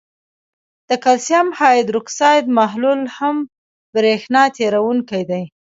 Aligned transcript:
د 0.89 0.91
کلسیم 1.03 1.47
هایدروکساید 1.59 2.45
محلول 2.57 3.01
هم 3.17 3.35
برېښنا 3.93 4.43
تیروونکی 4.57 5.23
دی. 5.29 5.43